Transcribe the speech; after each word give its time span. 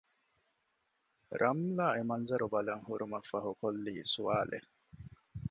ރަމްލާ 1.41 1.85
އެމަންޒަރު 1.95 2.47
ބަލަން 2.53 2.83
ހުރުމަށްފަހު 2.87 3.51
ކޮށްލީ 3.61 3.93
ސްވާލެއް 4.13 4.69